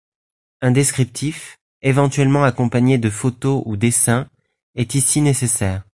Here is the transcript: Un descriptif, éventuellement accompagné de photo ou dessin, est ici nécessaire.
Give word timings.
Un 0.61 0.71
descriptif, 0.71 1.59
éventuellement 1.83 2.43
accompagné 2.43 2.97
de 2.97 3.11
photo 3.11 3.61
ou 3.67 3.77
dessin, 3.77 4.27
est 4.73 4.95
ici 4.95 5.21
nécessaire. 5.21 5.83